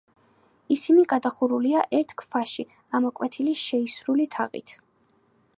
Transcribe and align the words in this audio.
ისინი 0.75 1.03
გადახურულია 1.11 1.83
ერთ 1.99 2.15
ქვაში 2.23 2.67
ამოკვეთილი 3.01 3.57
შეისრული 3.69 4.31
თაღით. 4.39 4.79